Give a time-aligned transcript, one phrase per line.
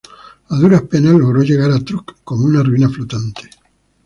[0.49, 3.51] A duras penas logró llegar a Truk como una ruina flotante.